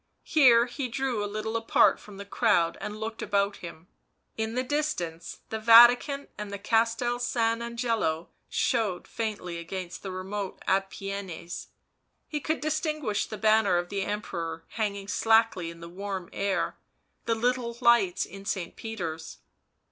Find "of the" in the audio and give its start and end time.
13.77-14.01